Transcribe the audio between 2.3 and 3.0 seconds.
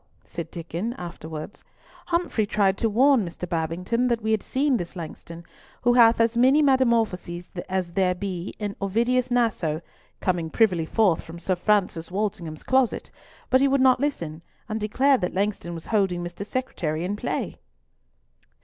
tried to